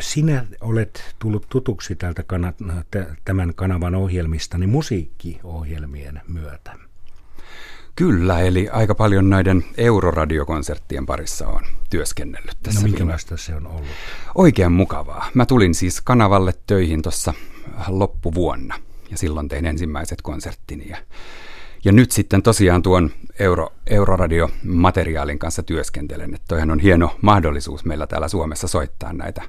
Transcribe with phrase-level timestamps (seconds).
[0.00, 2.52] sinä olet tullut tutuksi tältä kana-
[3.24, 6.74] tämän kanavan ohjelmista niin musiikkiohjelmien myötä.
[7.96, 11.60] Kyllä, eli aika paljon näiden euroradiokonserttien parissa on
[11.90, 12.80] työskennellyt tässä.
[12.80, 13.86] No minkälaista se on ollut?
[14.34, 15.28] Oikein mukavaa.
[15.34, 17.34] Mä tulin siis kanavalle töihin tuossa
[17.88, 18.78] loppuvuonna
[19.10, 20.88] ja silloin tein ensimmäiset konserttini.
[20.88, 20.96] Ja,
[21.84, 26.34] ja nyt sitten tosiaan tuon Euro, Euroradio-materiaalin kanssa työskentelen.
[26.34, 29.42] Että toihan on hieno mahdollisuus meillä täällä Suomessa soittaa näitä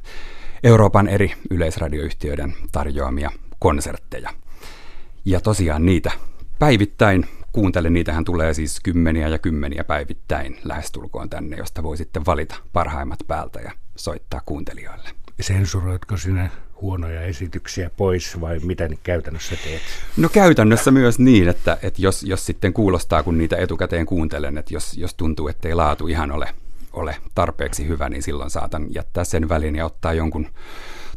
[0.64, 4.30] Euroopan eri yleisradioyhtiöiden tarjoamia konsertteja.
[5.26, 6.12] Ja tosiaan niitä
[6.60, 12.56] päivittäin kuuntelen, niitähän tulee siis kymmeniä ja kymmeniä päivittäin lähestulkoon tänne, josta voi sitten valita
[12.74, 15.10] parhaimmat päältä ja soittaa kuuntelijoille.
[15.42, 16.50] Sensuroitko sinä
[16.82, 19.82] huonoja esityksiä pois vai mitä käytännössä teet?
[20.18, 24.74] No käytännössä myös niin, että, että jos, jos sitten kuulostaa, kun niitä etukäteen kuuntelen, että
[24.74, 26.50] jos, jos tuntuu, että ei laatu ihan ole,
[26.96, 30.48] ole tarpeeksi hyvä, niin silloin saatan jättää sen välin ja ottaa jonkun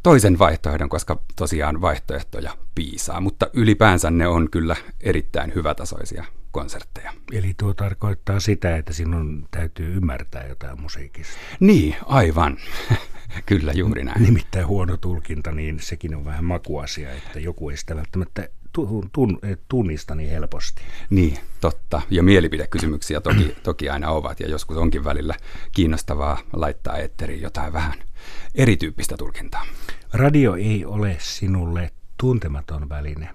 [0.02, 7.12] toisen vaihtoehdon, koska tosiaan vaihtoehtoja piisaa, mutta ylipäänsä ne on kyllä erittäin hyvätasoisia konsertteja.
[7.32, 11.38] Eli tuo tarkoittaa sitä, että sinun täytyy ymmärtää jotain musiikista.
[11.60, 12.56] Niin, aivan.
[13.46, 14.22] kyllä, juuri näin.
[14.22, 18.48] Nimittäin huono tulkinta, niin sekin on vähän makuasia, että joku ei sitä välttämättä
[19.68, 20.82] tunnista niin helposti.
[21.10, 22.02] Niin, totta.
[22.10, 25.34] Ja mielipidekysymyksiä toki, toki aina ovat, ja joskus onkin välillä
[25.72, 27.94] kiinnostavaa laittaa eetteriin jotain vähän
[28.54, 29.66] erityyppistä tulkintaa.
[30.12, 31.90] Radio ei ole sinulle
[32.20, 33.30] tuntematon väline.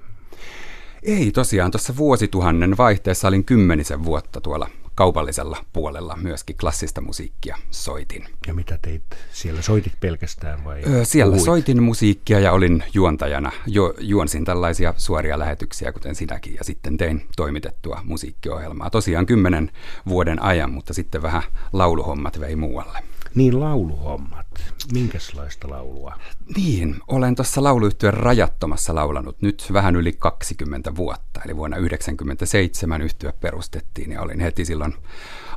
[1.03, 8.25] Ei tosiaan, tuossa vuosituhannen vaihteessa olin kymmenisen vuotta tuolla kaupallisella puolella myöskin klassista musiikkia soitin.
[8.47, 9.61] Ja mitä teit siellä?
[9.61, 10.81] Soitit pelkästään vai?
[10.88, 11.45] Öö, siellä puhuit?
[11.45, 13.52] soitin musiikkia ja olin juontajana.
[13.67, 18.89] Jo, juonsin tällaisia suoria lähetyksiä, kuten sinäkin, ja sitten tein toimitettua musiikkiohjelmaa.
[18.89, 19.71] Tosiaan kymmenen
[20.08, 22.99] vuoden ajan, mutta sitten vähän lauluhommat vei muualle.
[23.36, 24.48] Niin lauluhommat.
[24.94, 26.20] Minkälaista laulua?
[26.56, 31.42] Niin, olen tuossa lauluyhtyön rajattomassa laulanut nyt vähän yli 20 vuotta.
[31.45, 34.94] Eli vuonna 1997 yhtyö perustettiin ja olin heti silloin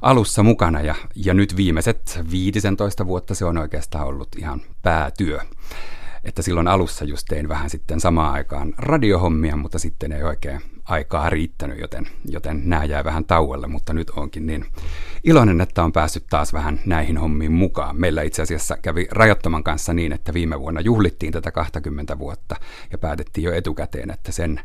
[0.03, 0.81] alussa mukana.
[0.81, 5.41] Ja, ja nyt viimeiset 15 vuotta se on oikeastaan ollut ihan päätyö
[6.25, 11.30] että silloin alussa just tein vähän sitten samaan aikaan radiohommia, mutta sitten ei oikein aikaa
[11.30, 14.64] riittänyt, joten, joten nämä jäi vähän tauolle, mutta nyt onkin niin
[15.24, 18.00] iloinen, että on päässyt taas vähän näihin hommiin mukaan.
[18.00, 22.56] Meillä itse asiassa kävi Rajattoman kanssa niin, että viime vuonna juhlittiin tätä 20 vuotta
[22.92, 24.60] ja päätettiin jo etukäteen, että sen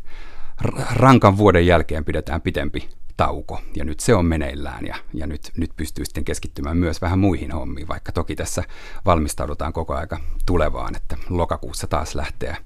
[0.94, 5.72] rankan vuoden jälkeen pidetään pitempi tauko ja nyt se on meneillään ja, ja nyt, nyt
[5.76, 8.64] pystyy sitten keskittymään myös vähän muihin hommiin, vaikka toki tässä
[9.06, 12.58] valmistaudutaan koko aika tulevaan, että lokakuussa taas lähtee,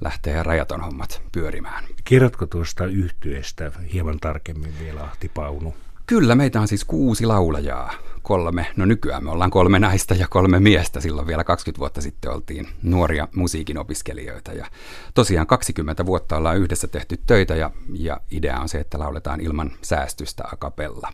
[0.00, 1.84] lähtee rajaton hommat pyörimään.
[2.04, 5.74] Kerrotko tuosta yhtyeestä hieman tarkemmin vielä Ahti Paunu?
[6.06, 7.92] Kyllä, meitä on siis kuusi laulajaa.
[8.22, 11.00] Kolme, no nykyään me ollaan kolme naista ja kolme miestä.
[11.00, 14.52] Silloin vielä 20 vuotta sitten oltiin nuoria musiikin opiskelijoita.
[14.52, 14.66] Ja
[15.14, 19.72] tosiaan 20 vuotta ollaan yhdessä tehty töitä ja, ja idea on se, että lauletaan ilman
[19.82, 21.12] säästystä a capella.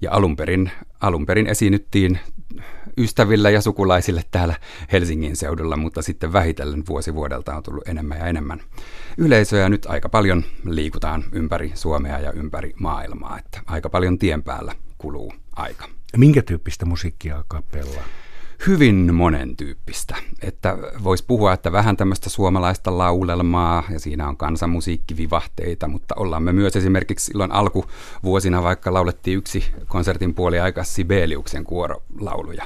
[0.00, 0.70] Ja alun perin,
[1.00, 2.18] alun perin esiinnyttiin
[2.98, 4.54] ystävillä ja sukulaisille täällä
[4.92, 8.60] Helsingin seudulla, mutta sitten vähitellen vuosi vuodelta on tullut enemmän ja enemmän
[9.18, 14.72] yleisöä nyt aika paljon liikutaan ympäri Suomea ja ympäri maailmaa, että aika paljon tien päällä
[14.98, 15.88] kuluu aika.
[16.16, 18.02] Minkä tyyppistä musiikkia kapella?
[18.66, 20.16] hyvin monen tyyppistä.
[20.42, 26.52] Että voisi puhua, että vähän tämmöistä suomalaista laulelmaa ja siinä on kansanmusiikkivivahteita, mutta ollaan me
[26.52, 32.64] myös esimerkiksi silloin alkuvuosina vaikka laulettiin yksi konsertin puoli aika Sibeliuksen kuorolauluja.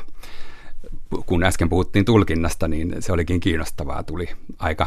[1.27, 4.03] Kun äsken puhuttiin tulkinnasta, niin se olikin kiinnostavaa.
[4.03, 4.29] Tuli
[4.59, 4.87] aika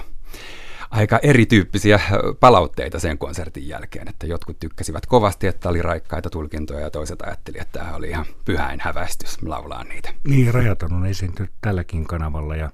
[0.93, 1.99] aika erityyppisiä
[2.39, 7.57] palautteita sen konsertin jälkeen, että jotkut tykkäsivät kovasti, että oli raikkaita tulkintoja ja toiset ajatteli,
[7.61, 10.09] että tämä oli ihan pyhäin häväistys laulaa niitä.
[10.27, 12.69] Niin, Rajaton on esiintynyt tälläkin kanavalla ja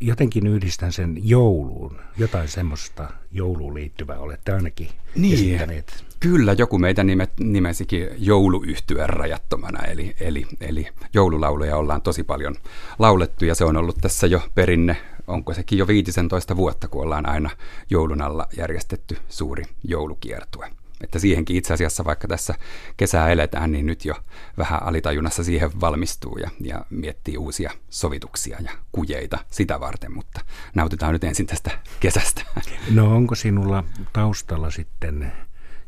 [0.00, 2.00] jotenkin yhdistän sen jouluun.
[2.18, 6.04] Jotain semmoista jouluun liittyvää olette ainakin niin, esittäneet.
[6.20, 12.54] Kyllä, joku meitä nimet, nimesikin jouluyhtyön rajattomana, eli, eli, eli joululauluja ollaan tosi paljon
[12.98, 14.96] laulettu ja se on ollut tässä jo perinne
[15.26, 17.50] onko sekin jo 15 vuotta, kun ollaan aina
[17.90, 20.70] joulun alla järjestetty suuri joulukiertue.
[21.04, 22.54] Että siihenkin itse asiassa, vaikka tässä
[22.96, 24.14] kesää eletään, niin nyt jo
[24.58, 30.40] vähän alitajunnassa siihen valmistuu ja, ja miettii uusia sovituksia ja kujeita sitä varten, mutta
[30.74, 31.70] nautitaan nyt ensin tästä
[32.00, 32.42] kesästä.
[32.90, 35.32] No onko sinulla taustalla sitten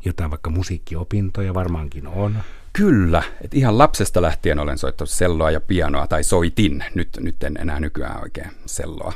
[0.04, 2.38] jotain vaikka musiikkiopintoja, varmaankin on?
[2.72, 7.56] Kyllä, että ihan lapsesta lähtien olen soittanut selloa ja pianoa, tai soitin, nyt, nyt en
[7.60, 9.12] enää nykyään oikein selloa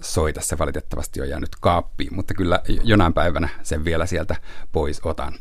[0.00, 0.40] soita.
[0.40, 4.36] Se valitettavasti on jäänyt kaappiin, mutta kyllä jonain päivänä sen vielä sieltä
[4.72, 5.34] pois otan.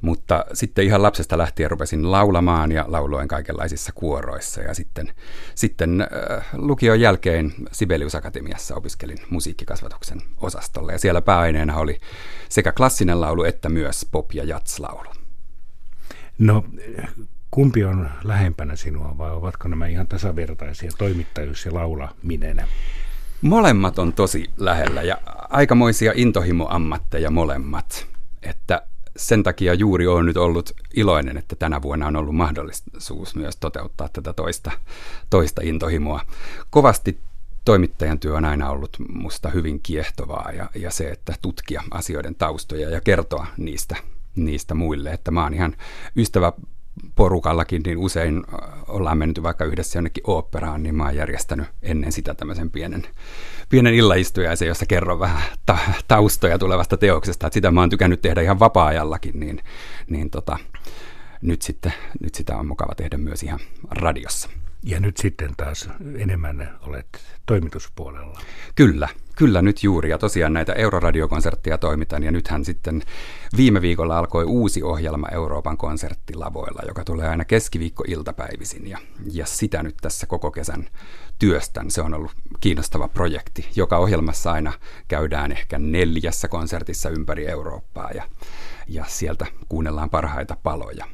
[0.00, 5.12] Mutta sitten ihan lapsesta lähtien rupesin laulamaan ja lauloin kaikenlaisissa kuoroissa ja sitten,
[5.54, 12.00] sitten äh, lukion jälkeen Sibelius Akatemiassa opiskelin musiikkikasvatuksen osastolle ja siellä pääaineena oli
[12.48, 15.10] sekä klassinen laulu että myös pop- ja jatslaulu.
[16.38, 16.64] No
[17.50, 22.62] kumpi on lähempänä sinua vai ovatko nämä ihan tasavertaisia toimittajuus ja laulaminen?
[23.44, 25.18] Molemmat on tosi lähellä ja
[25.50, 28.06] aikamoisia intohimoammatteja molemmat.
[28.42, 28.82] Että
[29.16, 34.08] sen takia juuri olen nyt ollut iloinen, että tänä vuonna on ollut mahdollisuus myös toteuttaa
[34.12, 34.70] tätä toista,
[35.30, 36.20] toista intohimoa.
[36.70, 37.18] Kovasti
[37.64, 42.90] toimittajan työ on aina ollut musta hyvin kiehtovaa ja, ja se, että tutkia asioiden taustoja
[42.90, 43.96] ja kertoa niistä,
[44.36, 45.12] niistä muille.
[45.12, 45.76] Että mä oon ihan
[46.16, 46.52] ystävä
[47.14, 48.44] porukallakin, niin usein
[48.88, 53.06] ollaan mennyt vaikka yhdessä jonnekin oopperaan, niin mä oon järjestänyt ennen sitä tämmöisen pienen,
[53.68, 57.46] pienen illaistujaisen, jossa kerron vähän ta- taustoja tulevasta teoksesta.
[57.46, 59.60] Että sitä mä oon tykännyt tehdä ihan vapaa-ajallakin, niin,
[60.08, 60.58] niin tota,
[61.42, 63.60] nyt, sitten, nyt sitä on mukava tehdä myös ihan
[63.90, 64.48] radiossa.
[64.86, 65.88] Ja nyt sitten taas
[66.18, 67.06] enemmän olet
[67.46, 68.40] toimituspuolella.
[68.74, 70.10] Kyllä, kyllä nyt juuri.
[70.10, 72.22] Ja tosiaan näitä Euroradiokonsertteja toimitan.
[72.22, 73.02] Ja nythän sitten
[73.56, 78.86] viime viikolla alkoi uusi ohjelma Euroopan konserttilavoilla, joka tulee aina keskiviikko-iltapäivisin.
[78.86, 78.98] Ja,
[79.32, 80.88] ja sitä nyt tässä koko kesän
[81.38, 81.90] työstän.
[81.90, 83.68] Se on ollut kiinnostava projekti.
[83.76, 84.72] Joka ohjelmassa aina
[85.08, 88.24] käydään ehkä neljässä konsertissa ympäri Eurooppaa ja,
[88.88, 91.06] ja sieltä kuunnellaan parhaita paloja.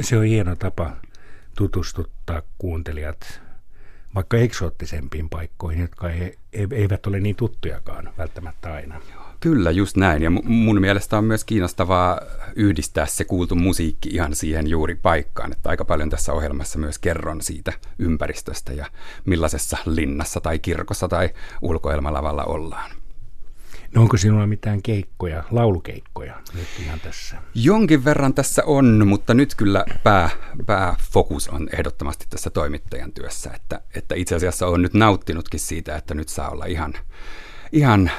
[0.00, 0.96] Se on hieno tapa
[1.56, 3.44] tutustuttaa kuuntelijat
[4.14, 6.38] vaikka eksoottisempiin paikkoihin, jotka ei,
[6.70, 9.00] eivät ole niin tuttujakaan välttämättä aina.
[9.40, 10.22] Kyllä, just näin.
[10.22, 12.20] Ja mun mielestä on myös kiinnostavaa
[12.56, 15.52] yhdistää se kuultu musiikki ihan siihen juuri paikkaan.
[15.52, 18.86] Että aika paljon tässä ohjelmassa myös kerron siitä ympäristöstä ja
[19.24, 21.30] millaisessa linnassa tai kirkossa tai
[21.62, 22.90] ulkoilmalavalla ollaan.
[23.94, 27.36] No onko sinulla mitään keikkoja, laulukeikkoja nyt ihan tässä?
[27.54, 30.30] Jonkin verran tässä on, mutta nyt kyllä pää,
[30.66, 33.50] pääfokus on ehdottomasti tässä toimittajan työssä.
[33.54, 36.94] Että, että itse asiassa olen nyt nauttinutkin siitä, että nyt saa olla ihan,
[37.72, 38.10] ihan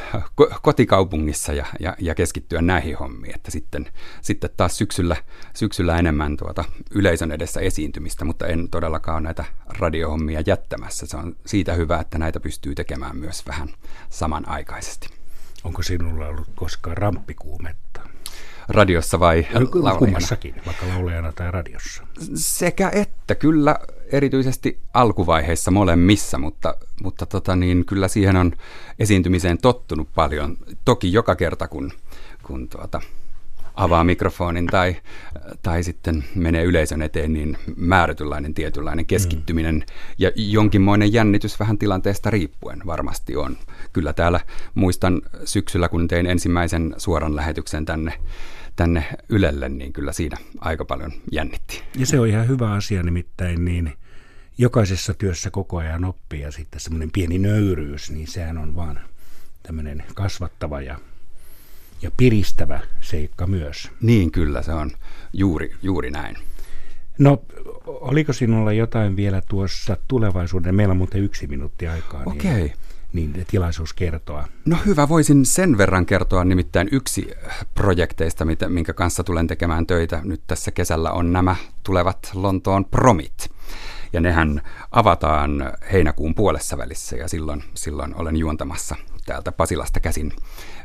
[0.61, 3.35] kotikaupungissa ja, ja, ja keskittyä näihin hommiin.
[3.35, 3.87] Että sitten,
[4.21, 5.15] sitten taas syksyllä,
[5.53, 11.05] syksyllä enemmän tuota yleisön edessä esiintymistä, mutta en todellakaan näitä radiohommia jättämässä.
[11.05, 13.69] Se on siitä hyvä, että näitä pystyy tekemään myös vähän
[14.09, 15.24] samanaikaisesti.
[15.65, 18.01] Onko sinulla ollut koskaan ramppikuumetta?
[18.67, 19.99] Radiossa vai laulajana?
[19.99, 22.07] Kummassakin, vaikka laulajana tai radiossa.
[22.35, 23.75] Sekä että, kyllä
[24.11, 28.51] erityisesti alkuvaiheissa molemmissa, mutta, mutta tota niin, kyllä siihen on
[28.99, 30.57] esiintymiseen tottunut paljon.
[30.85, 31.91] Toki joka kerta, kun,
[32.43, 33.01] kun tuota,
[33.75, 34.95] avaa mikrofonin tai,
[35.61, 39.83] tai sitten menee yleisön eteen, niin määrätynlainen tietynlainen keskittyminen mm.
[40.17, 43.57] ja jonkinmoinen jännitys vähän tilanteesta riippuen varmasti on.
[43.93, 44.39] Kyllä täällä
[44.75, 48.13] muistan syksyllä, kun tein ensimmäisen suoran lähetyksen tänne
[48.75, 51.83] tänne Ylelle, niin kyllä siinä aika paljon jännitti.
[51.97, 53.93] Ja se on ihan hyvä asia nimittäin, niin
[54.57, 58.99] jokaisessa työssä koko ajan oppii ja sitten semmoinen pieni nöyryys, niin sehän on vaan
[59.63, 60.99] tämmöinen kasvattava ja
[62.01, 63.91] ja piristävä seikka myös.
[64.01, 64.91] Niin kyllä, se on
[65.33, 66.37] juuri, juuri näin.
[67.19, 67.41] No,
[67.85, 70.75] oliko sinulla jotain vielä tuossa tulevaisuuden?
[70.75, 72.19] Meillä on muuten yksi minuutti aikaa.
[72.25, 72.73] Niin- Okei.
[73.13, 74.47] Niin, niin tilaisuus kertoa.
[74.65, 76.43] No hyvä, voisin sen verran kertoa.
[76.45, 77.31] Nimittäin yksi
[77.75, 83.49] projekteista, minkä kanssa tulen tekemään töitä nyt tässä kesällä, on nämä tulevat Lontoon promit.
[84.13, 88.95] Ja nehän avataan heinäkuun puolessa välissä ja silloin, silloin olen juontamassa
[89.25, 90.33] täältä Pasilasta käsin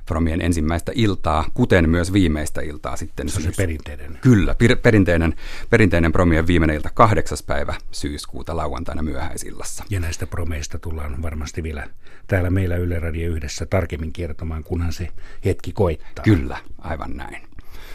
[0.07, 3.28] Promien ensimmäistä iltaa, kuten myös viimeistä iltaa sitten.
[3.28, 4.19] Se on se perinteinen.
[4.21, 5.35] Kyllä, per, perinteinen,
[5.71, 9.85] perinteinen Promien viimeinen ilta kahdeksas päivä syyskuuta lauantaina myöhäisillassa.
[9.90, 11.87] Ja näistä Promeista tullaan varmasti vielä
[12.26, 15.09] täällä meillä Yle Radio yhdessä tarkemmin kertomaan, kunhan se
[15.45, 16.25] hetki koittaa.
[16.25, 17.50] Kyllä, aivan näin.